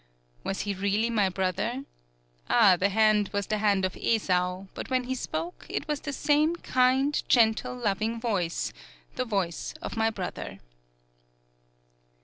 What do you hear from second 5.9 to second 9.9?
the same kind, gentle, loving voice the voice